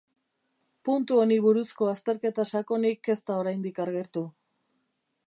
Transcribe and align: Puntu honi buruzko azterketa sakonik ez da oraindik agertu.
Puntu 0.87 1.19
honi 1.23 1.35
buruzko 1.43 1.89
azterketa 1.91 2.45
sakonik 2.55 3.13
ez 3.15 3.19
da 3.29 3.39
oraindik 3.43 3.83
agertu. 3.87 4.25